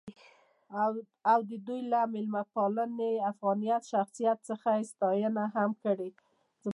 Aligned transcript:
او 1.33 1.37
د 1.49 1.51
دوي 1.67 1.81
له 1.91 2.01
میلمه 2.13 2.43
پالنې 2.53 3.11
،افغانيت 3.31 3.81
،شخصیت 3.91 4.37
څخه 4.49 4.69
يې 4.77 4.83
ستاينه 4.91 5.43
هم 5.55 5.71
کړې. 5.83 6.09